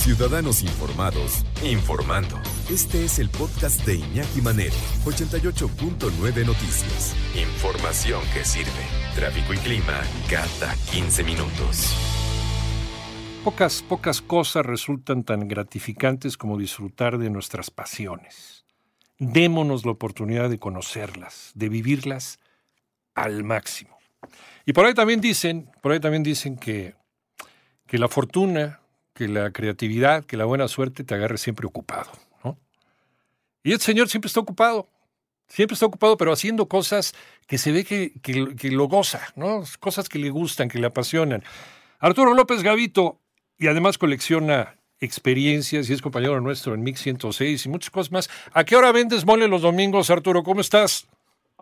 Ciudadanos 0.00 0.62
Informados, 0.62 1.44
informando. 1.62 2.40
Este 2.70 3.04
es 3.04 3.18
el 3.18 3.28
podcast 3.28 3.84
de 3.84 3.96
Iñaki 3.96 4.40
Manero, 4.40 4.74
88.9 5.04 6.46
Noticias. 6.46 7.14
Información 7.36 8.22
que 8.32 8.42
sirve. 8.42 8.70
Tráfico 9.14 9.52
y 9.52 9.58
clima 9.58 10.00
cada 10.30 10.74
15 10.90 11.22
minutos. 11.22 11.94
Pocas, 13.44 13.82
pocas 13.82 14.22
cosas 14.22 14.64
resultan 14.64 15.22
tan 15.22 15.46
gratificantes 15.48 16.38
como 16.38 16.56
disfrutar 16.56 17.18
de 17.18 17.28
nuestras 17.28 17.70
pasiones. 17.70 18.64
Démonos 19.18 19.84
la 19.84 19.92
oportunidad 19.92 20.48
de 20.48 20.58
conocerlas, 20.58 21.52
de 21.54 21.68
vivirlas 21.68 22.38
al 23.14 23.44
máximo. 23.44 23.98
Y 24.64 24.72
por 24.72 24.86
ahí 24.86 24.94
también 24.94 25.20
dicen, 25.20 25.70
por 25.82 25.92
ahí 25.92 26.00
también 26.00 26.22
dicen 26.22 26.56
que, 26.56 26.94
que 27.86 27.98
la 27.98 28.08
fortuna, 28.08 28.79
que 29.20 29.28
la 29.28 29.50
creatividad, 29.50 30.24
que 30.24 30.38
la 30.38 30.46
buena 30.46 30.66
suerte 30.66 31.04
te 31.04 31.14
agarre 31.14 31.36
siempre 31.36 31.66
ocupado. 31.66 32.10
¿no? 32.42 32.58
Y 33.62 33.72
el 33.72 33.80
Señor 33.80 34.08
siempre 34.08 34.28
está 34.28 34.40
ocupado, 34.40 34.88
siempre 35.46 35.74
está 35.74 35.84
ocupado, 35.84 36.16
pero 36.16 36.32
haciendo 36.32 36.68
cosas 36.68 37.14
que 37.46 37.58
se 37.58 37.70
ve 37.70 37.84
que, 37.84 38.14
que, 38.22 38.70
lo 38.70 38.88
goza, 38.88 39.20
¿no? 39.36 39.62
cosas 39.78 40.08
que 40.08 40.18
le 40.18 40.30
gustan, 40.30 40.70
que 40.70 40.78
le 40.78 40.86
apasionan. 40.86 41.44
Arturo 41.98 42.32
López 42.32 42.62
Gavito, 42.62 43.20
y 43.58 43.66
además 43.66 43.98
colecciona 43.98 44.78
experiencias 45.00 45.90
y 45.90 45.92
es 45.92 46.00
compañero 46.00 46.40
nuestro 46.40 46.72
en 46.72 46.82
Mix 46.82 47.02
106 47.02 47.66
y 47.66 47.68
muchas 47.68 47.90
cosas 47.90 48.10
más. 48.10 48.30
¿A 48.54 48.64
qué 48.64 48.74
hora 48.74 48.90
vendes 48.90 49.26
mole 49.26 49.48
los 49.48 49.60
domingos, 49.60 50.08
Arturo? 50.08 50.42
¿Cómo 50.42 50.62
estás? 50.62 51.09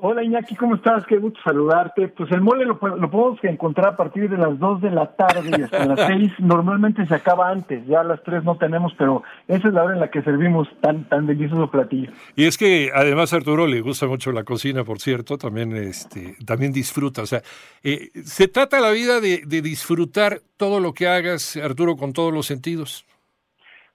Hola 0.00 0.22
Iñaki, 0.22 0.54
¿cómo 0.54 0.76
estás? 0.76 1.04
Qué 1.06 1.16
gusto 1.16 1.40
saludarte. 1.42 2.08
Pues 2.08 2.30
el 2.30 2.40
mole 2.40 2.64
lo, 2.64 2.74
lo, 2.74 3.10
podemos 3.10 3.42
encontrar 3.42 3.88
a 3.88 3.96
partir 3.96 4.30
de 4.30 4.36
las 4.36 4.56
2 4.58 4.80
de 4.80 4.90
la 4.90 5.16
tarde 5.16 5.50
y 5.58 5.62
hasta 5.62 5.86
las 5.86 6.00
6. 6.06 6.32
Normalmente 6.38 7.04
se 7.04 7.14
acaba 7.14 7.50
antes, 7.50 7.84
ya 7.86 8.00
a 8.00 8.04
las 8.04 8.22
3 8.22 8.44
no 8.44 8.56
tenemos, 8.56 8.92
pero 8.96 9.24
esa 9.48 9.68
es 9.68 9.74
la 9.74 9.82
hora 9.82 9.94
en 9.94 10.00
la 10.00 10.10
que 10.10 10.22
servimos 10.22 10.68
tan 10.80 11.08
tan 11.08 11.26
delicioso 11.26 11.68
platillo. 11.68 12.12
Y 12.36 12.46
es 12.46 12.56
que 12.56 12.90
además 12.94 13.32
a 13.32 13.36
Arturo 13.36 13.66
le 13.66 13.80
gusta 13.80 14.06
mucho 14.06 14.30
la 14.30 14.44
cocina, 14.44 14.84
por 14.84 15.00
cierto, 15.00 15.36
también, 15.36 15.74
este, 15.76 16.36
también 16.46 16.72
disfruta. 16.72 17.22
O 17.22 17.26
sea, 17.26 17.42
eh, 17.82 18.10
se 18.24 18.46
trata 18.46 18.80
la 18.80 18.90
vida 18.90 19.20
de, 19.20 19.42
de 19.46 19.62
disfrutar 19.62 20.40
todo 20.56 20.78
lo 20.78 20.94
que 20.94 21.08
hagas, 21.08 21.56
Arturo, 21.56 21.96
con 21.96 22.12
todos 22.12 22.32
los 22.32 22.46
sentidos. 22.46 23.04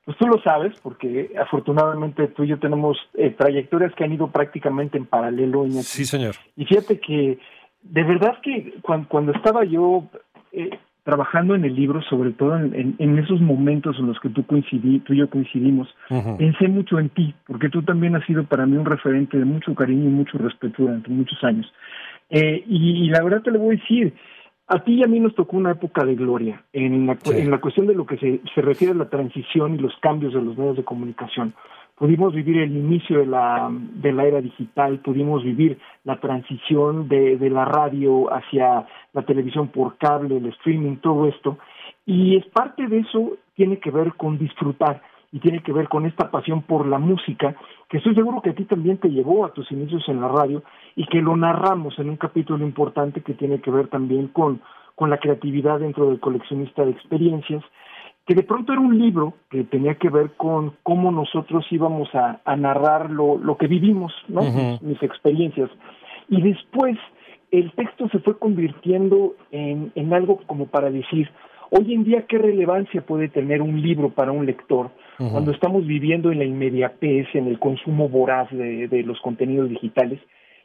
Pues 0.06 0.18
tú 0.18 0.28
lo 0.28 0.42
sabes, 0.42 0.78
porque 0.82 1.32
afortunadamente 1.40 2.28
tú 2.28 2.44
y 2.44 2.48
yo 2.48 2.60
tenemos 2.60 2.98
eh, 3.14 3.30
trayectorias 3.38 3.94
que 3.96 4.04
han 4.04 4.12
ido 4.12 4.28
prácticamente 4.28 4.98
en 4.98 5.06
paralelo. 5.06 5.66
Iñaki. 5.66 5.84
Sí, 5.84 6.06
señor. 6.06 6.36
Y 6.58 6.66
fíjate 6.66 7.00
que 7.00 7.40
de 7.84 8.04
verdad 8.04 8.38
que 8.42 8.74
cuando, 8.82 9.08
cuando 9.08 9.32
estaba 9.32 9.64
yo 9.64 10.04
eh, 10.52 10.78
trabajando 11.04 11.56
en 11.56 11.66
el 11.66 11.76
libro, 11.76 12.02
sobre 12.04 12.32
todo 12.32 12.58
en, 12.58 12.74
en, 12.74 12.96
en, 12.98 13.20
esos 13.20 13.42
momentos 13.42 13.98
en 14.00 14.08
los 14.08 14.20
que 14.20 14.30
tú 14.30 14.46
coincidí, 14.46 15.00
tú 15.00 15.14
y 15.14 15.18
yo 15.18 15.30
coincidimos, 15.30 15.88
uh 16.10 16.16
-huh. 16.16 16.38
pensé 16.38 16.68
mucho 16.68 16.98
en 16.98 17.10
ti, 17.10 17.34
porque 17.46 17.70
tú 17.70 17.82
también 17.84 18.16
has 18.16 18.26
sido 18.26 18.46
para 18.46 18.66
mí 18.66 18.78
un 18.78 18.86
referente 18.86 19.38
de 19.38 19.46
mucho 19.46 19.76
cariño 19.76 20.06
y 20.06 20.14
mucho 20.14 20.38
respeto 20.38 20.84
durante 20.84 21.10
muchos 21.10 21.42
años. 21.44 21.72
Eh, 22.30 22.64
y, 22.68 23.06
y 23.06 23.10
la 23.10 23.22
verdad 23.22 23.42
te 23.42 23.52
lo 23.52 23.60
voy 23.60 23.76
a 23.76 23.80
decir, 23.80 24.14
a 24.68 24.80
ti 24.84 24.94
y 24.96 25.04
a 25.04 25.08
mí 25.08 25.20
nos 25.20 25.36
tocó 25.36 25.58
una 25.58 25.72
época 25.72 26.06
de 26.06 26.16
gloria 26.16 26.64
en 26.72 27.06
la, 27.06 27.18
sí. 27.22 27.38
en 27.38 27.52
la 27.52 27.60
cuestión 27.60 27.88
de 27.88 27.96
lo 27.96 28.06
que 28.06 28.18
se, 28.18 28.42
se, 28.54 28.62
refiere 28.62 28.94
a 28.94 28.98
la 28.98 29.10
transición 29.10 29.76
y 29.76 29.78
los 29.78 29.94
cambios 30.00 30.34
de 30.34 30.42
los 30.42 30.58
medios 30.58 30.78
de 30.78 30.84
comunicación. 30.84 31.54
Pudimos 31.96 32.34
vivir 32.34 32.58
el 32.58 32.76
inicio 32.76 33.20
de 33.20 33.28
la, 33.28 33.70
de 33.72 34.12
la 34.12 34.26
era 34.26 34.42
digital, 34.42 35.00
pudimos 35.00 35.44
vivir 35.44 35.78
la 36.04 36.20
transición 36.20 37.08
de, 37.08 37.38
de 37.38 37.50
la 37.50 37.66
radio 37.66 38.34
hacia 38.34 38.88
la 39.14 39.22
televisión 39.24 39.68
por 39.68 39.98
cable, 39.98 40.38
el 40.38 40.48
streaming, 40.48 40.98
todo 40.98 41.28
esto. 41.28 41.58
Y 42.06 42.38
es 42.38 42.46
parte 42.48 42.88
de 42.88 43.00
eso 43.00 43.38
tiene 43.56 43.78
que 43.78 43.92
ver 43.92 44.14
con 44.14 44.38
disfrutar 44.38 45.02
y 45.32 45.40
tiene 45.40 45.62
que 45.62 45.74
ver 45.74 45.90
con 45.90 46.06
esta 46.06 46.30
pasión 46.32 46.62
por 46.62 46.88
la 46.88 47.00
música, 47.00 47.56
que 47.94 48.00
estoy 48.00 48.16
seguro 48.16 48.42
que 48.42 48.50
a 48.50 48.56
ti 48.56 48.66
también 48.66 48.98
te 48.98 49.08
llevó 49.08 49.46
a 49.46 49.54
tus 49.54 49.72
inicios 49.72 50.04
en 50.10 50.20
la 50.20 50.28
radio 50.28 50.64
y 50.96 51.06
que 51.06 51.22
lo 51.22 51.38
narramos 51.38 52.00
en 52.00 52.10
un 52.10 52.18
capítulo 52.18 52.66
importante 52.66 53.22
que 53.22 53.36
tiene 53.36 53.62
que 53.62 53.70
ver 53.70 53.88
también 53.88 54.30
con, 54.30 54.62
con 54.96 55.12
la 55.12 55.20
creatividad 55.20 55.80
dentro 55.80 56.10
del 56.10 56.20
coleccionista 56.20 56.84
de 56.84 56.90
experiencias, 56.90 57.64
que 58.26 58.34
de 58.34 58.42
pronto 58.42 58.74
era 58.74 58.82
un 58.82 58.98
libro 58.98 59.36
que 59.52 59.64
tenía 59.66 59.94
que 59.94 60.10
ver 60.10 60.32
con 60.38 60.74
cómo 60.82 61.12
nosotros 61.12 61.68
íbamos 61.70 62.10
a, 62.16 62.42
a 62.46 62.56
narrar 62.56 63.12
lo, 63.12 63.38
lo 63.38 63.58
que 63.58 63.68
vivimos, 63.68 64.12
¿no? 64.28 64.42
Uh 64.42 64.46
-huh. 64.46 64.72
mis, 64.72 64.82
mis 64.82 65.04
experiencias. 65.04 65.70
Y 66.30 66.42
después 66.42 66.98
el 67.52 67.74
texto 67.74 68.10
se 68.10 68.18
fue 68.22 68.40
convirtiendo 68.40 69.36
en, 69.52 69.92
en 69.94 70.14
algo 70.16 70.40
como 70.48 70.66
para 70.66 70.90
decir, 70.90 71.30
Hoy 71.76 71.92
en 71.92 72.04
día, 72.04 72.28
¿qué 72.28 72.38
relevancia 72.38 73.02
puede 73.02 73.30
tener 73.30 73.60
un 73.60 73.82
libro 73.82 74.10
para 74.10 74.32
un 74.32 74.46
lector 74.46 74.92
uh 75.20 75.24
-huh. 75.24 75.32
cuando 75.32 75.52
estamos 75.52 75.86
viviendo 75.86 76.32
en 76.32 76.40
la 76.40 76.46
inmediatez, 76.46 77.28
en 77.34 77.48
el 77.48 77.60
consumo 77.60 78.10
voraz 78.10 78.50
de, 78.52 78.88
de, 78.88 79.04
los 79.04 79.20
contenidos 79.22 79.70
digitales? 79.70 80.20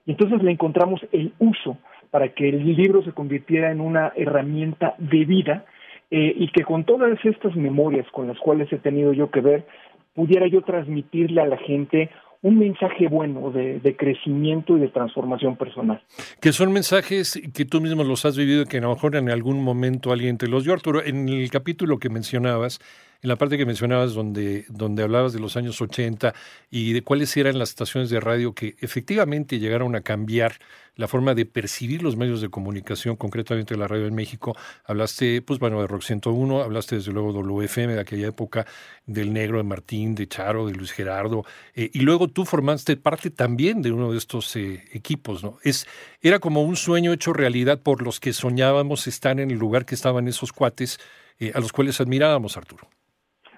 Y 0.07 0.13
entonces 0.13 0.43
le 0.43 0.51
encontramos 0.51 1.01
el 1.13 1.33
uso 1.39 1.79
para 2.11 2.29
que 2.31 2.49
el 2.49 2.77
libro 2.77 3.03
se 3.03 3.13
convirtiera 3.13 3.71
en 3.71 3.81
una 3.81 4.13
herramienta 4.17 4.95
de 4.99 5.25
vida 5.25 5.65
eh, 6.11 6.35
y 6.37 6.49
que 6.49 6.65
con 6.65 6.85
todas 6.85 7.19
estas 7.25 7.55
memorias 7.55 8.07
con 8.13 8.27
las 8.27 8.39
cuales 8.39 8.73
he 8.73 8.79
tenido 8.79 9.13
yo 9.13 9.31
que 9.31 9.41
ver, 9.41 9.67
pudiera 10.15 10.47
yo 10.49 10.63
transmitirle 10.63 11.43
a 11.43 11.47
la 11.47 11.59
gente 11.59 12.11
un 12.41 12.59
mensaje 12.59 13.09
bueno 13.09 13.51
de, 13.51 13.81
de, 13.81 13.97
crecimiento 13.97 14.77
y 14.77 14.81
de 14.81 14.89
transformación 14.89 15.57
personal. 15.57 16.01
Que 16.41 16.53
son 16.53 16.73
mensajes 16.73 17.41
que 17.53 17.65
tú 17.65 17.81
mismo 17.81 18.05
los 18.05 18.25
has 18.25 18.37
vivido 18.37 18.63
y 18.63 18.65
que 18.67 18.79
a 18.79 18.81
lo 18.81 18.91
mejor 18.91 19.17
en 19.17 19.29
algún 19.29 19.63
momento 19.63 20.13
alguien 20.13 20.39
te 20.39 20.47
los 20.47 20.65
dio, 20.65 20.73
Arturo. 20.73 21.05
En 21.05 21.29
el 21.29 21.51
capítulo 21.51 21.99
que 21.99 22.09
mencionabas, 22.11 22.79
en 23.23 23.29
la 23.29 23.37
parte 23.37 23.59
que 23.59 23.67
mencionabas 23.67 24.15
donde, 24.15 24.65
donde 24.69 25.03
hablabas 25.03 25.33
de 25.33 25.41
los 25.41 25.57
años 25.57 25.81
80 25.81 26.35
y 26.71 26.93
de 26.93 27.03
cuáles 27.03 27.37
eran 27.37 27.59
las 27.59 27.71
estaciones 27.71 28.11
de 28.11 28.21
radio 28.21 28.55
que 28.55 28.77
efectivamente 28.81 29.59
llegaron 29.59 29.97
a 29.97 30.03
cambiar 30.03 30.59
la 30.99 31.09
forma 31.09 31.35
de 31.35 31.47
percibir 31.47 32.03
los 32.03 32.17
medios 32.17 32.41
de 32.41 32.49
comunicación, 32.49 33.17
concretamente 33.17 33.77
la 33.77 33.87
radio 33.87 34.07
en 34.07 34.15
México. 34.15 34.57
Hablaste, 34.85 35.43
pues 35.43 35.61
bueno, 35.61 35.81
de 35.81 35.87
Rock 35.87 36.03
101, 36.03 36.61
hablaste 36.61 36.97
desde 36.97 37.13
luego 37.13 37.33
de 37.33 37.39
WFM 37.39 37.95
de 37.95 38.01
aquella 38.01 38.27
época, 38.27 38.67
del 39.07 39.33
Negro, 39.33 39.59
de 39.59 39.65
Martín, 39.65 40.17
de 40.17 40.27
Charo, 40.27 40.67
de 40.67 40.75
Luis 40.75 40.91
Gerardo, 40.91 41.45
eh, 41.75 41.91
y 41.93 42.01
luego 42.01 42.29
tú 42.29 42.45
formaste 42.45 42.97
parte 42.97 43.31
también 43.31 43.81
de 43.81 43.93
uno 43.93 44.11
de 44.11 44.19
estos 44.19 44.55
eh, 44.57 44.85
equipos, 44.93 45.45
¿no? 45.45 45.59
Es, 45.63 45.87
era 46.21 46.41
como 46.41 46.63
un 46.63 46.75
sueño 46.75 47.13
hecho 47.13 47.33
realidad 47.33 47.81
por 47.81 48.03
los 48.03 48.19
que 48.19 48.33
soñábamos 48.33 49.07
estar 49.07 49.39
en 49.39 49.53
el 49.53 49.59
lugar 49.59 49.87
que 49.87 49.95
estaban 49.95 50.27
esos 50.27 50.53
cuates 50.53 50.99
eh, 51.39 51.53
a 51.55 51.61
los 51.61 51.73
cuales 51.73 52.01
admirábamos, 52.01 52.57
Arturo. 52.57 52.89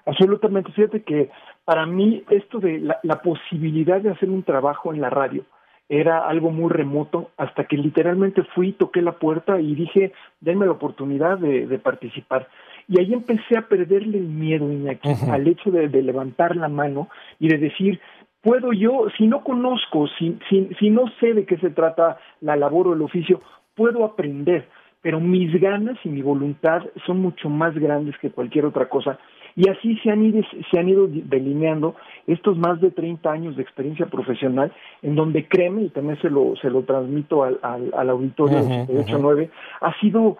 Absolutamente, 0.05 0.71
fíjate 0.71 1.03
que 1.03 1.29
para 1.65 1.85
mí 1.85 2.23
esto 2.29 2.59
de 2.59 2.79
la, 2.79 2.99
la 3.03 3.21
posibilidad 3.21 4.01
de 4.01 4.11
hacer 4.11 4.29
un 4.29 4.43
trabajo 4.43 4.93
en 4.93 5.01
la 5.01 5.09
radio, 5.09 5.45
era 5.91 6.25
algo 6.25 6.51
muy 6.51 6.69
remoto 6.69 7.31
hasta 7.35 7.65
que 7.65 7.75
literalmente 7.75 8.43
fui, 8.55 8.71
toqué 8.71 9.01
la 9.01 9.11
puerta 9.11 9.59
y 9.59 9.75
dije, 9.75 10.13
denme 10.39 10.65
la 10.65 10.71
oportunidad 10.71 11.37
de, 11.37 11.67
de 11.67 11.79
participar. 11.79 12.47
Y 12.87 12.97
ahí 12.97 13.13
empecé 13.13 13.57
a 13.57 13.67
perderle 13.67 14.19
el 14.19 14.27
miedo, 14.27 14.71
Iñaki, 14.71 15.09
uh 15.09 15.11
-huh. 15.11 15.33
al 15.33 15.45
hecho 15.49 15.69
de, 15.69 15.89
de, 15.89 16.01
levantar 16.01 16.55
la 16.55 16.69
mano 16.69 17.09
y 17.39 17.49
de 17.49 17.57
decir, 17.57 17.99
puedo 18.41 18.71
yo, 18.71 19.07
si 19.17 19.27
no 19.27 19.43
conozco, 19.43 20.07
si, 20.17 20.39
si, 20.49 20.69
si 20.79 20.89
no 20.89 21.09
sé 21.19 21.33
de 21.33 21.45
qué 21.45 21.57
se 21.57 21.71
trata 21.71 22.17
la 22.39 22.55
labor 22.55 22.87
o 22.87 22.93
el 22.93 23.01
oficio, 23.01 23.41
puedo 23.75 24.05
aprender, 24.05 24.69
pero 25.01 25.19
mis 25.19 25.51
ganas 25.59 25.97
y 26.05 26.09
mi 26.09 26.21
voluntad 26.21 26.83
son 27.05 27.19
mucho 27.19 27.49
más 27.49 27.75
grandes 27.75 28.17
que 28.19 28.31
cualquier 28.31 28.65
otra 28.65 28.87
cosa 28.87 29.19
y 29.55 29.69
así 29.69 29.97
se 29.97 30.11
han, 30.11 30.23
ido, 30.23 30.41
se 30.69 30.79
han 30.79 30.89
ido 30.89 31.07
delineando 31.07 31.95
estos 32.27 32.57
más 32.57 32.79
de 32.81 32.91
30 32.91 33.31
años 33.31 33.55
de 33.55 33.63
experiencia 33.63 34.05
profesional, 34.05 34.71
en 35.01 35.15
donde 35.15 35.47
créeme, 35.47 35.83
y 35.83 35.89
también 35.89 36.19
se 36.21 36.29
lo, 36.29 36.55
se 36.61 36.69
lo 36.69 36.83
transmito 36.83 37.43
al, 37.43 37.59
al, 37.61 37.91
al 37.95 38.09
auditorio 38.09 38.59
uh 38.59 38.67
-huh, 38.67 38.87
de 38.87 38.99
89, 38.99 39.43
uh 39.43 39.47
-huh. 39.47 39.87
ha 39.87 39.99
sido 39.99 40.37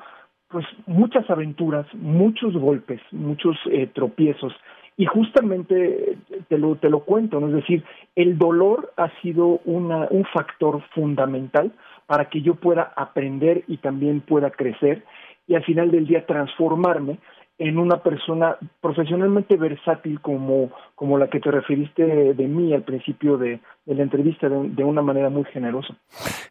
pues 0.49 0.65
muchas 0.85 1.29
aventuras, 1.29 1.85
muchos 1.93 2.53
golpes, 2.53 2.99
muchos 3.11 3.57
eh, 3.71 3.87
tropiezos, 3.93 4.53
y 4.97 5.05
justamente 5.05 6.17
te 6.49 6.57
lo, 6.57 6.75
te 6.75 6.89
lo 6.89 6.99
cuento, 6.99 7.39
¿no? 7.39 7.47
es 7.47 7.53
decir, 7.53 7.83
el 8.15 8.37
dolor 8.37 8.93
ha 8.97 9.09
sido 9.21 9.59
una, 9.65 10.07
un 10.11 10.25
factor 10.25 10.81
fundamental 10.93 11.71
para 12.05 12.25
que 12.25 12.41
yo 12.41 12.55
pueda 12.55 12.91
aprender 12.95 13.63
y 13.67 13.77
también 13.77 14.21
pueda 14.21 14.51
crecer 14.51 15.03
y 15.47 15.55
al 15.55 15.63
final 15.63 15.91
del 15.91 16.07
día 16.07 16.25
transformarme 16.25 17.19
en 17.61 17.77
una 17.77 18.01
persona 18.01 18.57
profesionalmente 18.81 19.55
versátil 19.55 20.19
como, 20.19 20.71
como 20.95 21.19
la 21.19 21.29
que 21.29 21.39
te 21.39 21.51
referiste 21.51 22.33
de, 22.33 22.47
mí 22.47 22.73
al 22.73 22.81
principio 22.81 23.37
de, 23.37 23.59
la 23.85 24.01
entrevista 24.01 24.49
de, 24.49 24.83
una 24.83 25.03
manera 25.03 25.29
muy 25.29 25.43
generosa. 25.45 25.95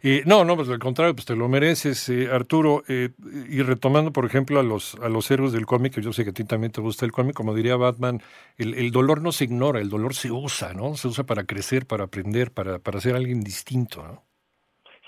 Eh, 0.04 0.22
no, 0.24 0.44
no, 0.44 0.54
pues 0.54 0.68
al 0.68 0.78
contrario, 0.78 1.12
pues 1.12 1.26
te 1.26 1.34
lo 1.34 1.48
mereces, 1.48 2.08
eh, 2.10 2.28
Arturo. 2.30 2.84
Eh, 2.86 3.08
y 3.48 3.60
retomando, 3.62 4.12
por 4.12 4.24
ejemplo, 4.24 4.60
a 4.60 4.62
los, 4.62 4.94
a 5.02 5.08
los 5.08 5.28
héroes 5.32 5.52
del 5.52 5.66
cómic, 5.66 5.94
que 5.94 6.00
yo 6.00 6.12
sé 6.12 6.22
que 6.22 6.30
a 6.30 6.32
ti 6.34 6.44
también 6.44 6.70
te 6.70 6.80
gusta 6.80 7.04
el 7.04 7.10
cómic, 7.10 7.34
como 7.34 7.54
diría 7.54 7.74
Batman, 7.74 8.20
el, 8.56 8.74
el, 8.74 8.92
dolor 8.92 9.20
no 9.20 9.32
se 9.32 9.44
ignora, 9.44 9.80
el 9.80 9.88
dolor 9.88 10.14
se 10.14 10.30
usa, 10.30 10.74
¿no? 10.74 10.94
Se 10.94 11.08
usa 11.08 11.24
para 11.24 11.42
crecer, 11.42 11.86
para 11.86 12.04
aprender, 12.04 12.52
para, 12.52 12.78
para 12.78 13.00
ser 13.00 13.16
alguien 13.16 13.40
distinto, 13.40 14.04
¿no? 14.06 14.29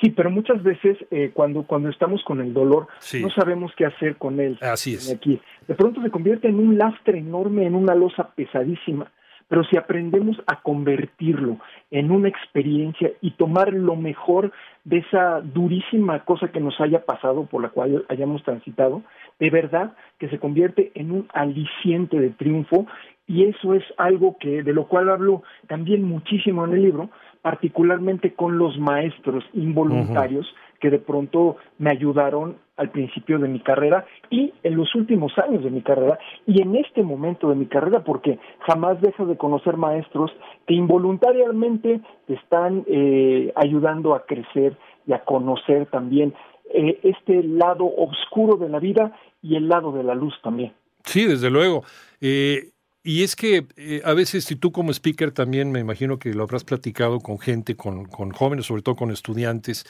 Sí, 0.02 0.10
pero 0.10 0.32
muchas 0.32 0.60
veces 0.64 0.99
eh, 1.12 1.31
cuando, 1.32 1.62
cuando 1.62 1.88
estamos 1.88 2.25
con 2.25 2.40
el 2.40 2.52
dolor 2.52 2.88
no 3.20 3.31
sabemos 3.31 3.72
qué 3.76 3.87
hacer 3.87 4.16
con 4.16 4.40
él. 4.40 4.58
Así 4.60 4.94
es. 4.94 5.08
Aquí. 5.14 5.40
De 5.69 5.76
pronto 5.76 6.02
se 6.02 6.10
convierte 6.10 6.49
en 6.49 6.58
un 6.58 6.76
lastre 6.76 7.19
enorme, 7.19 7.66
en 7.66 7.76
una 7.76 7.94
losa 7.94 8.31
pesadísima. 8.34 9.12
Pero 9.46 9.62
si 9.64 9.76
aprendemos 9.76 10.37
a 10.46 10.60
convertirlo 10.62 11.58
en 11.93 12.10
una 12.10 12.28
experiencia 12.28 13.12
y 13.20 13.32
tomar 13.32 13.72
lo 13.72 13.94
mejor 13.94 14.50
de 14.82 14.99
esa 14.99 15.40
durísima 15.40 16.25
cosa 16.25 16.49
que 16.49 16.58
nos 16.58 16.81
haya 16.81 17.04
pasado, 17.04 17.44
por 17.44 17.62
la 17.62 17.69
cual 17.69 18.04
hayamos 18.08 18.43
transitado, 18.43 19.02
de 19.38 19.50
verdad 19.50 19.94
que 20.19 20.28
se 20.31 20.40
convierte 20.40 20.90
en 20.94 21.12
un 21.12 21.28
aliciente 21.32 22.19
de 22.19 22.31
triunfo 22.31 22.87
y 23.27 23.45
eso 23.45 23.75
es 23.75 23.85
algo 23.97 24.37
que 24.39 24.63
de 24.63 24.73
lo 24.73 24.89
cual 24.89 25.09
hablo 25.09 25.43
también 25.69 26.03
muchísimo 26.03 26.65
en 26.65 26.73
el 26.75 26.83
libro, 26.83 27.11
particularmente 27.41 28.35
con 28.35 28.59
los 28.59 28.79
maestros 28.79 29.45
involuntarios 29.53 30.47
que 30.81 30.91
de 30.91 30.99
pronto 30.99 31.57
me 31.79 31.91
ayudaron 31.91 32.57
al 32.77 32.91
principio 32.91 33.39
de 33.39 33.47
mi 33.47 33.61
carrera 33.61 34.05
y 34.31 34.53
en 34.65 34.77
los 34.77 34.93
últimos 34.97 35.33
años 35.39 35.63
de 35.63 35.71
mi 35.71 35.81
carrera 35.83 36.19
y 36.47 36.61
en 36.61 36.75
este 36.75 37.05
momento 37.05 37.49
de 37.49 37.55
mi 37.55 37.67
carrera 37.67 38.03
porque 38.03 38.41
jamás 38.67 39.01
dejas 39.01 39.29
de 39.29 39.37
conocer 39.37 39.77
maestros 39.77 40.33
que 40.67 40.75
involuntariamente 40.75 42.01
te 42.27 42.35
están 42.35 42.85
eh, 42.89 43.53
ayudando 43.55 44.15
a 44.15 44.27
crecer 44.27 44.77
y 45.07 45.13
a 45.13 45.23
conocer 45.25 45.87
también 45.87 46.35
eh, 46.75 46.99
este 47.05 47.45
lado 47.45 47.85
oscuro 47.85 48.57
de 48.57 48.69
la 48.69 48.81
vida 48.81 49.13
y 49.41 49.55
el 49.57 49.69
lado 49.69 49.93
de 49.93 50.03
la 50.03 50.15
luz 50.15 50.35
también. 50.43 50.73
Sí, 51.05 51.27
desde 51.27 51.51
luego. 51.51 51.85
Eh, 52.21 52.72
y 53.04 53.22
es 53.25 53.37
que 53.37 53.66
eh, 53.76 54.02
a 54.04 54.14
veces, 54.14 54.44
si 54.44 54.56
tú 54.56 54.72
como 54.72 54.93
speaker 54.93 55.32
también 55.32 55.72
me 55.72 55.81
imagino 55.81 56.19
que 56.19 56.34
lo 56.34 56.44
habrás 56.44 56.64
platicado 56.64 57.20
con 57.20 57.38
gente, 57.38 57.76
con, 57.76 58.06
con 58.06 58.31
jóvenes, 58.31 58.66
sobre 58.66 58.82
todo 58.82 58.96
con 58.96 59.10
estudiantes, 59.10 59.84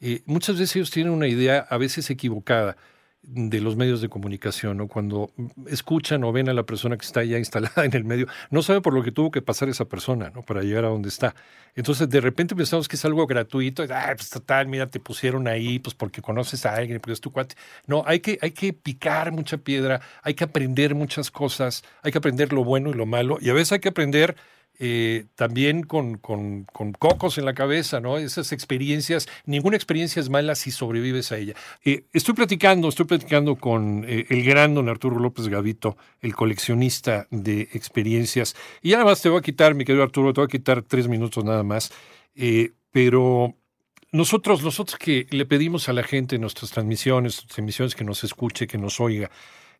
eh, 0.00 0.22
muchas 0.26 0.58
veces 0.58 0.76
ellos 0.76 0.90
tienen 0.90 1.12
una 1.12 1.28
idea 1.28 1.66
a 1.68 1.78
veces 1.78 2.10
equivocada 2.10 2.76
de 3.26 3.60
los 3.60 3.76
medios 3.76 4.00
de 4.00 4.08
comunicación, 4.08 4.76
¿no? 4.76 4.88
Cuando 4.88 5.30
escuchan 5.66 6.22
o 6.24 6.32
ven 6.32 6.48
a 6.48 6.54
la 6.54 6.64
persona 6.64 6.96
que 6.96 7.04
está 7.04 7.24
ya 7.24 7.38
instalada 7.38 7.84
en 7.84 7.94
el 7.94 8.04
medio, 8.04 8.26
no 8.50 8.62
sabe 8.62 8.80
por 8.80 8.92
lo 8.92 9.02
que 9.02 9.12
tuvo 9.12 9.30
que 9.30 9.42
pasar 9.42 9.68
esa 9.68 9.86
persona, 9.86 10.30
¿no? 10.34 10.42
Para 10.42 10.62
llegar 10.62 10.84
a 10.84 10.88
donde 10.88 11.08
está. 11.08 11.34
Entonces, 11.74 12.08
de 12.08 12.20
repente 12.20 12.54
pensamos 12.54 12.86
que 12.86 12.96
es 12.96 13.04
algo 13.04 13.26
gratuito, 13.26 13.84
ah, 13.90 14.12
pues 14.16 14.30
total, 14.30 14.68
mira, 14.68 14.86
te 14.88 15.00
pusieron 15.00 15.48
ahí, 15.48 15.78
pues 15.78 15.94
porque 15.94 16.22
conoces 16.22 16.64
a 16.66 16.74
alguien, 16.74 17.00
porque 17.00 17.12
es 17.12 17.20
tu 17.20 17.32
cuate. 17.32 17.56
No, 17.86 18.04
hay 18.06 18.20
que, 18.20 18.38
hay 18.42 18.52
que 18.52 18.72
picar 18.72 19.32
mucha 19.32 19.58
piedra, 19.58 20.00
hay 20.22 20.34
que 20.34 20.44
aprender 20.44 20.94
muchas 20.94 21.30
cosas, 21.30 21.82
hay 22.02 22.12
que 22.12 22.18
aprender 22.18 22.52
lo 22.52 22.62
bueno 22.62 22.90
y 22.90 22.94
lo 22.94 23.06
malo, 23.06 23.38
y 23.40 23.50
a 23.50 23.54
veces 23.54 23.72
hay 23.72 23.80
que 23.80 23.88
aprender 23.88 24.36
eh, 24.78 25.26
también 25.36 25.84
con, 25.84 26.16
con, 26.18 26.64
cocos 26.98 27.38
en 27.38 27.44
la 27.44 27.54
cabeza, 27.54 28.00
¿no? 28.00 28.18
Esas 28.18 28.50
experiencias, 28.52 29.28
ninguna 29.46 29.76
experiencia 29.76 30.20
es 30.20 30.30
mala 30.30 30.54
si 30.56 30.70
sobrevives 30.70 31.30
a 31.30 31.38
ella. 31.38 31.54
Eh, 31.84 32.06
estoy 32.12 32.34
platicando, 32.34 32.88
estoy 32.88 33.06
platicando 33.06 33.56
con 33.56 34.04
eh, 34.06 34.26
el 34.28 34.44
gran 34.44 34.74
don 34.74 34.88
Arturo 34.88 35.18
López 35.18 35.48
Gavito, 35.48 35.96
el 36.20 36.34
coleccionista 36.34 37.28
de 37.30 37.68
experiencias. 37.72 38.56
Y 38.82 38.90
nada 38.92 39.04
más 39.04 39.22
te 39.22 39.28
voy 39.28 39.38
a 39.38 39.42
quitar, 39.42 39.74
mi 39.74 39.84
querido 39.84 40.02
Arturo, 40.02 40.32
te 40.32 40.40
voy 40.40 40.46
a 40.46 40.48
quitar 40.48 40.82
tres 40.82 41.06
minutos 41.06 41.44
nada 41.44 41.62
más. 41.62 41.92
pero 42.90 43.54
nosotros, 44.10 44.62
nosotros 44.62 44.96
que 44.98 45.26
le 45.30 45.44
pedimos 45.44 45.88
a 45.88 45.92
la 45.92 46.02
gente 46.02 46.36
en 46.36 46.40
nuestras 46.40 46.70
transmisiones, 46.70 47.44
nuestras 47.48 47.94
que 47.96 48.04
nos 48.04 48.22
escuche, 48.22 48.66
que 48.66 48.78
nos 48.78 49.00
oiga, 49.00 49.30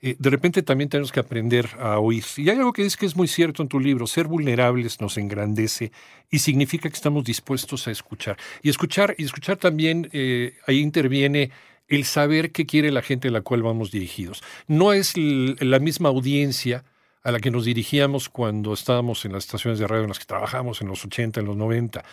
eh, 0.07 0.17
de 0.19 0.29
repente 0.29 0.63
también 0.63 0.91
tenemos 0.91 1.11
que 1.13 1.21
aprender 1.21 1.67
a 1.81 1.99
oír. 1.99 2.25
Y 2.37 2.51
hay 2.51 2.59
algo 2.59 2.75
que 2.75 2.83
dices 2.83 2.99
que 2.99 3.07
es 3.07 3.17
muy 3.17 3.27
cierto 3.27 3.63
en 3.63 3.71
tu 3.71 3.81
libro, 3.81 4.07
ser 4.07 4.27
vulnerables 4.27 5.01
nos 5.01 5.17
engrandece 5.17 5.93
y 6.31 6.41
significa 6.41 6.91
que 6.91 6.95
estamos 6.95 7.25
dispuestos 7.25 7.89
a 7.89 7.91
escuchar. 7.91 8.37
Y 8.61 8.69
escuchar, 8.69 9.15
y 9.17 9.25
escuchar 9.25 9.57
también, 9.57 10.11
eh, 10.13 10.59
ahí 10.67 10.81
interviene 10.81 11.53
el 11.89 12.05
saber 12.05 12.53
qué 12.53 12.67
quiere 12.67 12.93
la 12.93 13.01
gente 13.01 13.29
a 13.29 13.31
la 13.31 13.41
cual 13.41 13.63
vamos 13.63 13.91
dirigidos. 13.91 14.43
No 14.67 14.93
es 14.93 15.15
la 15.17 15.79
misma 15.79 16.11
audiencia 16.11 16.85
a 17.23 17.33
la 17.33 17.41
que 17.41 17.51
nos 17.51 17.65
dirigíamos 17.65 18.29
cuando 18.29 18.75
estábamos 18.75 19.25
en 19.25 19.33
las 19.33 19.47
estaciones 19.47 19.79
de 19.79 19.87
radio 19.87 20.03
en 20.03 20.09
las 20.09 20.19
que 20.19 20.27
trabajamos 20.27 20.83
en 20.83 20.89
los 20.89 21.03
80, 21.03 21.41
en 21.41 21.47
los 21.47 21.57
90. 21.57 22.05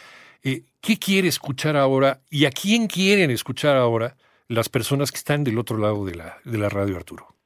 Eh, 0.44 0.64
¿Qué 0.80 0.98
quiere 0.98 1.28
escuchar 1.28 1.76
ahora 1.76 2.22
y 2.30 2.46
a 2.46 2.52
quién 2.52 2.88
quieren 2.88 3.32
escuchar 3.32 3.76
ahora 3.76 4.16
las 4.48 4.70
personas 4.70 5.12
que 5.12 5.18
están 5.18 5.44
del 5.44 5.60
otro 5.60 5.78
lado 5.78 6.06
de 6.06 6.16
la, 6.16 6.38
de 6.46 6.58
la 6.58 6.70
radio, 6.70 6.96
Arturo? 6.96 7.41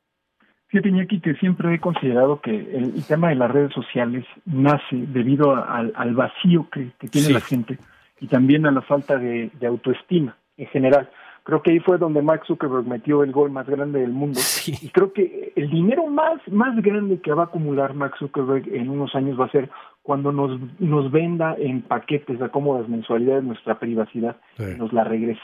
Fíjate, 0.75 1.01
aquí 1.01 1.21
que 1.21 1.35
siempre 1.35 1.73
he 1.73 1.79
considerado 1.79 2.41
que 2.41 2.51
el, 2.51 3.01
tema 3.05 3.29
de 3.29 3.35
las 3.35 3.49
redes 3.49 3.71
sociales 3.71 4.25
nace 4.43 4.97
debido 5.07 5.55
al, 5.55 6.15
vacío 6.15 6.67
que, 6.69 6.91
tiene 7.07 7.29
la 7.29 7.39
gente 7.39 7.77
y 8.19 8.27
también 8.27 8.65
a 8.65 8.71
la 8.71 8.81
falta 8.81 9.17
de, 9.17 9.51
autoestima 9.65 10.35
en 10.57 10.67
general. 10.67 11.09
Creo 11.43 11.61
que 11.61 11.71
ahí 11.71 11.79
fue 11.79 11.97
donde 11.97 12.21
Mark 12.21 12.41
Zuckerberg 12.45 12.85
metió 12.87 13.23
el 13.23 13.31
gol 13.31 13.51
más 13.51 13.65
grande 13.67 14.01
del 14.01 14.11
mundo. 14.11 14.41
Y 14.67 14.89
creo 14.89 15.13
que 15.13 15.53
el 15.55 15.69
dinero 15.69 16.07
más, 16.07 16.41
más 16.51 16.75
grande 16.83 17.21
que 17.21 17.31
va 17.31 17.43
a 17.43 17.45
acumular 17.45 17.93
Mark 17.93 18.17
Zuckerberg 18.19 18.67
en 18.75 18.89
unos 18.89 19.15
años 19.15 19.39
va 19.39 19.45
a 19.45 19.51
ser 19.51 19.69
cuando 20.01 20.33
nos, 20.33 20.59
nos 20.81 21.09
venda 21.09 21.55
en 21.57 21.83
paquetes 21.83 22.41
a 22.41 22.49
cómodas 22.49 22.89
mensualidades 22.89 23.45
nuestra 23.45 23.79
privacidad 23.79 24.35
y 24.59 24.77
nos 24.77 24.91
la 24.91 25.05
regrese. 25.05 25.39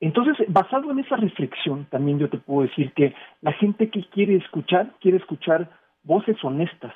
Entonces, 0.00 0.36
basado 0.48 0.90
en 0.90 1.00
esa 1.00 1.16
reflexión, 1.16 1.86
también 1.90 2.18
yo 2.18 2.30
te 2.30 2.38
puedo 2.38 2.62
decir 2.66 2.92
que 2.94 3.14
la 3.42 3.52
gente 3.52 3.90
que 3.90 4.02
quiere 4.08 4.36
escuchar, 4.36 4.92
quiere 5.00 5.18
escuchar 5.18 5.70
voces 6.04 6.42
honestas, 6.42 6.94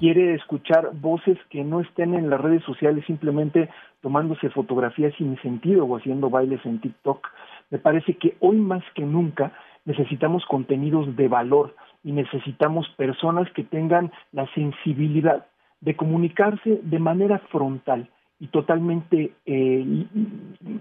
quiere 0.00 0.34
escuchar 0.34 0.92
voces 0.94 1.36
que 1.50 1.62
no 1.62 1.80
estén 1.80 2.14
en 2.14 2.30
las 2.30 2.40
redes 2.40 2.62
sociales 2.64 3.04
simplemente 3.06 3.68
tomándose 4.00 4.48
fotografías 4.48 5.12
sin 5.18 5.38
sentido 5.42 5.84
o 5.84 5.96
haciendo 5.98 6.30
bailes 6.30 6.64
en 6.64 6.80
TikTok. 6.80 7.28
Me 7.68 7.78
parece 7.78 8.14
que 8.14 8.36
hoy 8.40 8.56
más 8.56 8.82
que 8.94 9.02
nunca 9.02 9.52
necesitamos 9.84 10.44
contenidos 10.46 11.14
de 11.16 11.28
valor 11.28 11.76
y 12.02 12.12
necesitamos 12.12 12.88
personas 12.96 13.50
que 13.52 13.64
tengan 13.64 14.10
la 14.32 14.46
sensibilidad 14.54 15.46
de 15.80 15.96
comunicarse 15.96 16.80
de 16.82 16.98
manera 16.98 17.38
frontal, 17.50 18.08
y 18.40 18.46
totalmente, 18.48 19.32
eh, 19.46 20.06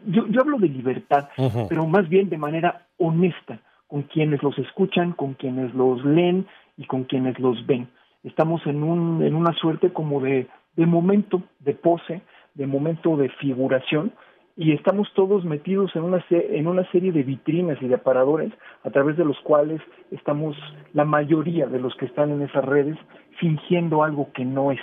yo, 0.06 0.28
yo, 0.28 0.42
hablo 0.42 0.58
de 0.60 0.70
libertad, 0.70 1.30
pero 1.68 1.88
más 1.88 2.08
bien 2.08 2.30
de 2.30 2.38
manera 2.38 2.86
honesta, 2.98 3.60
con 3.88 4.04
quienes 4.04 4.44
los 4.44 4.58
escuchan, 4.60 5.14
con 5.14 5.34
quienes 5.34 5.74
los 5.74 6.04
leen 6.06 6.46
y 6.78 6.86
con 6.86 7.06
quienes 7.06 7.40
los 7.40 7.66
ven. 7.66 7.88
Estamos 8.24 8.66
en, 8.68 8.84
un, 8.84 9.24
en 9.24 9.34
una 9.34 9.54
suerte 9.54 9.92
como 9.92 10.22
de, 10.22 10.48
de 10.76 10.86
momento, 10.86 11.42
de 11.60 11.74
pose, 11.74 12.22
de 12.54 12.68
momento 12.68 13.18
de 13.18 13.30
figuración, 13.30 14.12
y 14.56 14.74
estamos 14.74 15.08
todos 15.14 15.46
metidos 15.46 15.96
en 15.96 16.04
una, 16.04 16.24
en 16.30 16.68
una 16.68 16.84
serie 16.92 17.12
de 17.12 17.24
vitrinas 17.24 17.78
y 17.82 17.88
de 17.88 17.96
aparadores 17.96 18.52
a 18.84 18.90
través 18.90 19.16
de 19.16 19.24
los 19.24 19.40
cuales 19.42 19.82
estamos, 20.12 20.58
la 20.94 21.06
mayoría 21.06 21.68
de 21.68 21.80
los 21.80 21.96
que 21.96 22.06
están 22.06 22.32
en 22.32 22.42
esas 22.42 22.66
redes, 22.66 22.98
fingiendo 23.40 24.04
algo 24.04 24.32
que 24.34 24.46
no 24.46 24.72
es. 24.72 24.82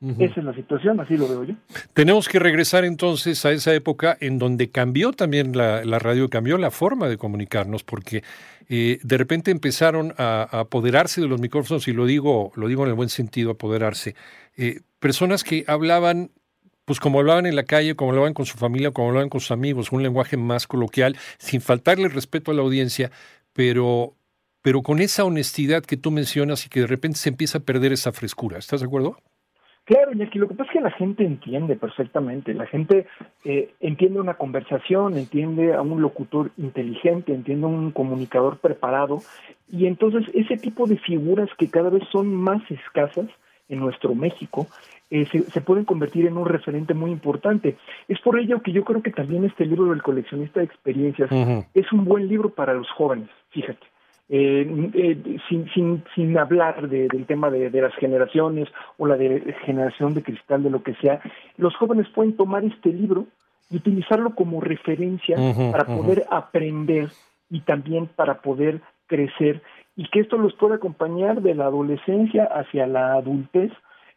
Esa 0.00 0.38
es 0.38 0.44
la 0.44 0.54
situación, 0.54 1.00
así 1.00 1.16
lo 1.16 1.26
veo 1.26 1.42
yo. 1.42 1.54
Tenemos 1.92 2.28
que 2.28 2.38
regresar 2.38 2.84
entonces 2.84 3.44
a 3.44 3.50
esa 3.50 3.74
época 3.74 4.16
en 4.20 4.38
donde 4.38 4.70
cambió 4.70 5.12
también 5.12 5.56
la, 5.56 5.82
radio, 5.98 6.30
cambió 6.30 6.56
la 6.56 6.70
forma 6.70 7.08
de 7.08 7.16
comunicarnos, 7.16 7.82
porque 7.82 8.22
eh, 8.68 9.00
de 9.02 9.18
repente 9.18 9.50
empezaron 9.50 10.14
a, 10.16 10.42
apoderarse 10.60 11.20
de 11.20 11.26
los 11.26 11.40
micrófonos, 11.40 11.88
y 11.88 11.92
lo 11.92 12.06
digo, 12.06 12.52
lo 12.54 12.68
digo 12.68 12.84
en 12.84 12.90
el 12.90 12.94
buen 12.94 13.08
sentido, 13.08 13.50
apoderarse, 13.50 14.14
eh, 14.56 14.82
personas 15.00 15.42
que 15.42 15.64
hablaban 15.66 16.30
pues 16.84 17.00
como 17.00 17.18
hablaban 17.18 17.44
en 17.44 17.54
la 17.54 17.64
calle, 17.64 17.96
como 17.96 18.12
hablaban 18.12 18.32
con 18.32 18.46
su 18.46 18.56
familia, 18.56 18.92
como 18.92 19.08
hablaban 19.08 19.28
con 19.28 19.42
sus 19.42 19.50
amigos, 19.50 19.92
un 19.92 20.02
lenguaje 20.02 20.38
más 20.38 20.66
coloquial, 20.66 21.18
sin 21.36 21.60
faltarle 21.60 22.08
respeto 22.08 22.50
a 22.50 22.54
la 22.54 22.62
audiencia, 22.62 23.10
pero, 23.52 24.14
pero 24.62 24.80
con 24.82 24.98
esa 25.00 25.24
honestidad 25.24 25.84
que 25.84 25.98
tú 25.98 26.10
mencionas 26.10 26.64
y 26.64 26.70
que 26.70 26.80
de 26.80 26.86
repente 26.86 27.18
se 27.18 27.28
empieza 27.28 27.58
a 27.58 27.60
perder 27.60 27.92
esa 27.92 28.10
frescura. 28.12 28.58
¿Estás 28.58 28.80
de 28.80 28.86
acuerdo? 28.86 29.18
Claro, 29.88 30.12
aquí 30.22 30.38
lo 30.38 30.48
que 30.48 30.54
pasa 30.54 30.70
es 30.70 30.72
que 30.74 30.82
la 30.82 30.90
gente 30.90 31.24
entiende 31.24 31.74
perfectamente, 31.74 32.52
la 32.52 32.66
gente 32.66 33.06
eh, 33.42 33.72
entiende 33.80 34.20
una 34.20 34.34
conversación, 34.34 35.16
entiende 35.16 35.72
a 35.72 35.80
un 35.80 36.02
locutor 36.02 36.50
inteligente, 36.58 37.32
entiende 37.32 37.64
a 37.64 37.70
un 37.70 37.90
comunicador 37.92 38.58
preparado, 38.58 39.22
y 39.72 39.86
entonces 39.86 40.26
ese 40.34 40.58
tipo 40.58 40.86
de 40.86 40.98
figuras 40.98 41.48
que 41.56 41.70
cada 41.70 41.88
vez 41.88 42.02
son 42.12 42.34
más 42.34 42.60
escasas 42.70 43.30
en 43.70 43.78
nuestro 43.80 44.14
México, 44.14 44.66
eh, 45.10 45.24
se, 45.24 45.60
pueden 45.62 45.86
convertir 45.86 46.26
en 46.26 46.36
un 46.36 46.44
referente 46.44 46.92
muy 46.92 47.10
importante. 47.10 47.78
Es 48.08 48.20
por 48.20 48.38
ello 48.38 48.60
que 48.60 48.72
yo 48.72 48.84
creo 48.84 49.02
que 49.02 49.10
también 49.10 49.44
este 49.44 49.64
libro 49.64 49.86
del 49.86 50.02
coleccionista 50.02 50.60
de 50.60 50.66
experiencias 50.66 51.30
es 51.72 51.92
un 51.94 52.04
buen 52.04 52.28
libro 52.28 52.50
para 52.50 52.74
los 52.74 52.90
jóvenes, 52.90 53.30
fíjate 53.52 53.86
eh, 54.30 54.90
eh, 54.94 55.38
sin, 55.48 55.70
sin, 55.70 56.04
sin 56.14 56.36
hablar 56.36 56.88
del 56.88 57.24
tema 57.24 57.48
de, 57.50 57.70
las 57.70 57.94
generaciones 57.94 58.68
o 58.98 59.06
la 59.06 59.16
de 59.16 59.54
generación 59.64 60.12
de 60.12 60.22
cristal, 60.22 60.62
de 60.62 60.70
lo 60.70 60.82
que 60.82 60.94
sea, 60.96 61.20
los 61.56 61.74
jóvenes 61.76 62.06
pueden 62.14 62.36
tomar 62.36 62.62
este 62.64 62.92
libro 62.92 63.26
y 63.70 63.76
utilizarlo 63.76 64.34
como 64.34 64.60
referencia 64.60 65.36
para 65.72 65.84
poder 65.84 66.26
aprender 66.30 67.08
y 67.48 67.60
también 67.60 68.06
para 68.06 68.42
poder 68.42 68.80
crecer 69.06 69.62
y 69.96 70.08
que 70.10 70.20
esto 70.20 70.36
los 70.38 70.54
pueda 70.54 70.76
acompañar 70.76 71.42
de 71.42 71.54
la 71.54 71.64
adolescencia 71.64 72.44
hacia 72.44 72.86
la 72.86 73.14
adultez, 73.14 73.72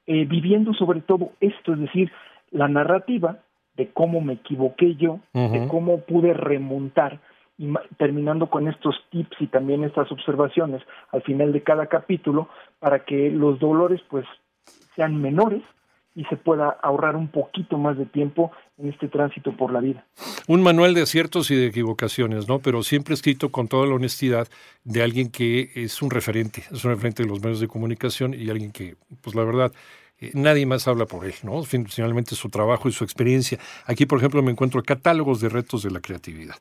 eh, 0.06 0.26
viviendo 0.26 0.74
sobre 0.74 1.02
todo 1.02 1.32
esto, 1.40 1.74
es 1.74 1.80
decir, 1.80 2.12
la 2.52 2.68
narrativa 2.68 3.40
de 3.76 3.88
cómo 3.88 4.22
me 4.22 4.34
equivoqué 4.34 4.96
yo, 4.96 5.22
de 5.34 5.68
cómo 5.70 6.02
pude 6.02 6.34
remontar 6.34 7.20
y 7.62 7.72
terminando 7.98 8.50
con 8.50 8.68
estos 8.68 8.96
tips 9.12 9.38
y 9.40 9.46
también 9.46 9.84
estas 9.84 10.12
observaciones 10.12 10.82
al 11.12 11.22
final 11.22 11.54
de 11.54 11.62
cada 11.62 11.86
capítulo 11.86 12.50
para 12.80 13.06
que 13.06 13.30
los 13.30 13.60
dolores 13.60 14.02
pues 14.10 14.26
sean 14.96 15.22
menores 15.22 15.62
y 16.16 16.26
se 16.26 16.38
pueda 16.38 16.70
ahorrar 16.82 17.16
un 17.16 17.28
poquito 17.28 17.78
más 17.78 18.00
de 18.00 18.08
tiempo 18.08 18.52
en 18.80 18.90
este 18.90 19.08
tránsito 19.08 19.56
por 19.56 19.72
la 19.72 19.80
vida. 19.80 20.04
Un 20.48 20.64
manual 20.64 20.96
de 20.96 21.04
aciertos 21.04 21.52
y 21.52 21.56
de 21.56 21.68
equivocaciones, 21.68 22.48
¿no? 22.50 22.60
Pero 22.60 22.82
siempre 22.82 23.14
escrito 23.14 23.52
con 23.52 23.68
toda 23.68 23.86
la 23.86 23.94
honestidad 23.94 24.48
de 24.84 25.04
alguien 25.04 25.30
que 25.30 25.70
es 25.76 26.02
un 26.02 26.10
referente, 26.10 26.64
es 26.72 26.84
un 26.84 26.92
referente 26.92 27.22
de 27.22 27.30
los 27.30 27.42
medios 27.42 27.60
de 27.60 27.68
comunicación 27.68 28.34
y 28.34 28.50
alguien 28.50 28.72
que, 28.72 28.96
pues 29.22 29.36
la 29.36 29.44
verdad, 29.44 29.72
eh, 30.22 30.32
nadie 30.34 30.66
más 30.66 30.88
habla 30.88 31.06
por 31.06 31.26
él, 31.26 31.34
¿no? 31.44 31.64
Finalmente 31.64 32.36
su 32.36 32.50
trabajo 32.50 32.88
y 32.88 32.94
su 32.94 33.04
experiencia. 33.04 33.60
Aquí, 33.86 34.06
por 34.06 34.20
ejemplo, 34.20 34.42
me 34.42 34.52
encuentro 34.52 34.82
catálogos 34.84 35.42
de 35.42 35.50
retos 35.50 35.84
de 35.84 35.92
la 35.92 36.00
creatividad 36.00 36.56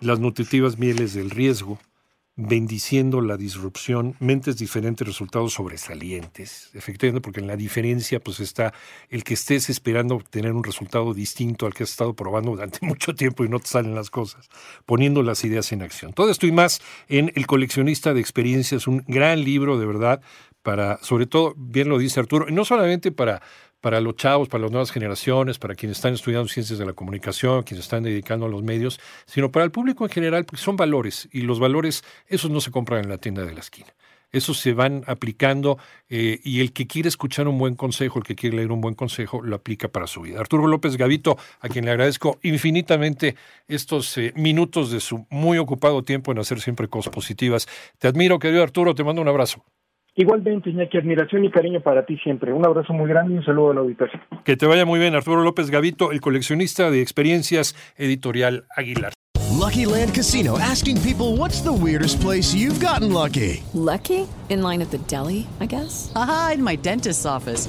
las 0.00 0.20
nutritivas 0.20 0.78
mieles 0.78 1.14
del 1.14 1.30
riesgo, 1.30 1.78
bendiciendo 2.38 3.22
la 3.22 3.38
disrupción, 3.38 4.14
mentes 4.20 4.58
diferentes, 4.58 5.06
resultados 5.06 5.54
sobresalientes. 5.54 6.68
Efectivamente, 6.74 7.22
porque 7.22 7.40
en 7.40 7.46
la 7.46 7.56
diferencia 7.56 8.20
pues 8.20 8.40
está 8.40 8.74
el 9.08 9.24
que 9.24 9.34
estés 9.34 9.70
esperando 9.70 10.16
obtener 10.16 10.52
un 10.52 10.62
resultado 10.62 11.14
distinto 11.14 11.64
al 11.64 11.72
que 11.72 11.84
has 11.84 11.90
estado 11.90 12.12
probando 12.12 12.50
durante 12.50 12.78
mucho 12.82 13.14
tiempo 13.14 13.44
y 13.44 13.48
no 13.48 13.58
te 13.58 13.68
salen 13.68 13.94
las 13.94 14.10
cosas, 14.10 14.50
poniendo 14.84 15.22
las 15.22 15.44
ideas 15.44 15.72
en 15.72 15.80
acción. 15.80 16.12
Todo 16.12 16.30
esto 16.30 16.46
y 16.46 16.52
más 16.52 16.82
en 17.08 17.32
El 17.34 17.46
coleccionista 17.46 18.12
de 18.12 18.20
experiencias, 18.20 18.86
un 18.86 19.02
gran 19.08 19.42
libro 19.42 19.78
de 19.78 19.86
verdad 19.86 20.20
para, 20.66 20.98
sobre 21.00 21.26
todo, 21.26 21.54
bien 21.56 21.88
lo 21.88 21.96
dice 21.96 22.18
Arturo, 22.18 22.46
no 22.50 22.64
solamente 22.64 23.12
para 23.12 23.40
para 23.80 24.00
los 24.00 24.16
chavos, 24.16 24.48
para 24.48 24.62
las 24.62 24.72
nuevas 24.72 24.90
generaciones, 24.90 25.60
para 25.60 25.76
quienes 25.76 25.98
están 25.98 26.14
estudiando 26.14 26.48
ciencias 26.48 26.76
de 26.76 26.84
la 26.84 26.92
comunicación, 26.92 27.62
quienes 27.62 27.84
están 27.84 28.02
dedicando 28.02 28.46
a 28.46 28.48
los 28.48 28.64
medios, 28.64 28.98
sino 29.26 29.52
para 29.52 29.64
el 29.64 29.70
público 29.70 30.02
en 30.04 30.10
general, 30.10 30.44
porque 30.44 30.60
son 30.60 30.76
valores 30.76 31.28
y 31.30 31.42
los 31.42 31.60
valores, 31.60 32.02
esos 32.26 32.50
no 32.50 32.60
se 32.60 32.72
compran 32.72 33.04
en 33.04 33.10
la 33.10 33.18
tienda 33.18 33.44
de 33.44 33.52
la 33.52 33.60
esquina. 33.60 33.94
Esos 34.32 34.58
se 34.58 34.72
van 34.72 35.04
aplicando 35.06 35.78
eh, 36.08 36.40
y 36.42 36.62
el 36.62 36.72
que 36.72 36.88
quiere 36.88 37.08
escuchar 37.08 37.46
un 37.46 37.58
buen 37.58 37.76
consejo, 37.76 38.18
el 38.18 38.24
que 38.24 38.34
quiere 38.34 38.56
leer 38.56 38.72
un 38.72 38.80
buen 38.80 38.96
consejo, 38.96 39.40
lo 39.40 39.54
aplica 39.54 39.86
para 39.86 40.08
su 40.08 40.22
vida. 40.22 40.40
Arturo 40.40 40.66
López 40.66 40.96
Gavito, 40.96 41.38
a 41.60 41.68
quien 41.68 41.84
le 41.84 41.92
agradezco 41.92 42.40
infinitamente 42.42 43.36
estos 43.68 44.18
eh, 44.18 44.32
minutos 44.34 44.90
de 44.90 44.98
su 44.98 45.26
muy 45.30 45.58
ocupado 45.58 46.02
tiempo 46.02 46.32
en 46.32 46.40
hacer 46.40 46.60
siempre 46.60 46.88
cosas 46.88 47.12
positivas. 47.14 47.68
Te 48.00 48.08
admiro, 48.08 48.40
querido 48.40 48.64
Arturo, 48.64 48.96
te 48.96 49.04
mando 49.04 49.22
un 49.22 49.28
abrazo. 49.28 49.64
Igualmente, 50.16 50.70
Iñaki, 50.70 50.96
admiración 50.96 51.44
y 51.44 51.50
cariño 51.50 51.80
para 51.80 52.06
ti 52.06 52.16
siempre. 52.18 52.50
Un 52.52 52.66
abrazo 52.66 52.94
muy 52.94 53.06
grande 53.08 53.34
y 53.34 53.36
un 53.36 53.44
saludo 53.44 53.72
al 53.72 53.78
auditorio. 53.78 54.18
Que 54.44 54.56
te 54.56 54.66
vaya 54.66 54.86
muy 54.86 54.98
bien, 54.98 55.14
Arturo 55.14 55.42
López 55.42 55.70
Gavito, 55.70 56.10
el 56.10 56.22
coleccionista 56.22 56.90
de 56.90 57.02
experiencias 57.02 57.76
editorial 57.96 58.64
Aguilar. 58.74 59.12
Lucky 59.58 59.84
Land 59.84 60.14
Casino, 60.14 60.58
asking 60.58 61.00
people 61.02 61.36
what's 61.36 61.60
the 61.60 61.72
weirdest 61.72 62.20
place 62.20 62.54
you've 62.54 62.80
gotten 62.80 63.12
lucky. 63.12 63.62
Lucky? 63.74 64.26
In 64.48 64.62
line 64.62 64.80
at 64.80 64.90
the 64.90 64.98
deli, 65.06 65.46
I 65.60 65.66
guess. 65.66 66.12
Aha, 66.14 66.52
in 66.54 66.62
my 66.62 66.76
dentist's 66.76 67.26
office. 67.26 67.68